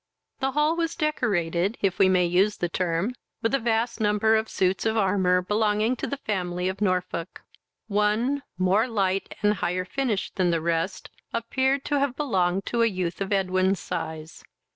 This 0.39 0.53
hall 0.53 0.75
was 0.75 0.95
decorated, 0.95 1.77
if 1.79 1.99
we 1.99 2.09
may 2.09 2.25
use 2.25 2.57
the 2.57 2.67
term, 2.67 3.13
with 3.43 3.53
a 3.53 3.59
vast 3.59 3.99
number 4.01 4.35
of 4.35 4.49
suits 4.49 4.83
of 4.83 4.97
armour, 4.97 5.43
belonging 5.43 5.95
to 5.97 6.07
the 6.07 6.17
family 6.17 6.67
of 6.67 6.81
Norfolk. 6.81 7.43
One, 7.85 8.41
more 8.57 8.87
light 8.87 9.35
and 9.43 9.53
higher 9.53 9.85
finished 9.85 10.37
than 10.37 10.49
the 10.49 10.59
rest, 10.59 11.11
appeared 11.31 11.85
to 11.85 11.99
have 11.99 12.15
belonged 12.15 12.65
to 12.65 12.81
a 12.81 12.87
youth 12.87 13.21
of 13.21 13.31
Edwin's 13.31 13.79
size. 13.79 14.43